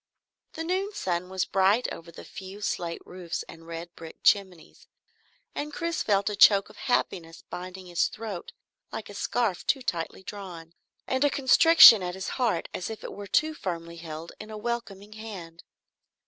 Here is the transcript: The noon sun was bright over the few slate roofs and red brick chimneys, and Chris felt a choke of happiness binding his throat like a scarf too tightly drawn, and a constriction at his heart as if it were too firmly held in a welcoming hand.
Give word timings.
The 0.53 0.63
noon 0.63 0.91
sun 0.93 1.29
was 1.29 1.45
bright 1.45 1.87
over 1.93 2.11
the 2.11 2.23
few 2.25 2.61
slate 2.61 3.03
roofs 3.05 3.43
and 3.43 3.67
red 3.67 3.93
brick 3.95 4.17
chimneys, 4.23 4.87
and 5.53 5.71
Chris 5.71 6.01
felt 6.01 6.27
a 6.27 6.35
choke 6.35 6.69
of 6.71 6.77
happiness 6.89 7.43
binding 7.51 7.85
his 7.85 8.07
throat 8.07 8.51
like 8.91 9.11
a 9.11 9.13
scarf 9.13 9.63
too 9.67 9.83
tightly 9.83 10.23
drawn, 10.23 10.73
and 11.05 11.23
a 11.23 11.29
constriction 11.29 12.01
at 12.01 12.15
his 12.15 12.29
heart 12.29 12.67
as 12.73 12.89
if 12.89 13.03
it 13.03 13.13
were 13.13 13.27
too 13.27 13.53
firmly 13.53 13.97
held 13.97 14.31
in 14.39 14.49
a 14.49 14.57
welcoming 14.57 15.13
hand. 15.13 15.63